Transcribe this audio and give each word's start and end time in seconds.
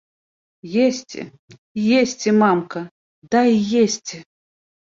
Есці, 0.85 1.21
есці, 1.99 2.29
мамка, 2.41 2.79
дай 3.37 3.49
есці! 3.85 4.17